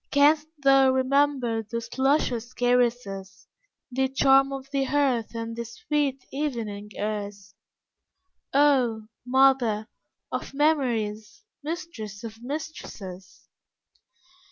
[0.09, 3.47] Can'st thou remember those luscious caresses,
[3.91, 7.53] The charm of the hearth and the sweet evening airs?
[8.51, 9.87] Oh, Mother,
[10.31, 13.47] of Memories, Mistress of Mistresses!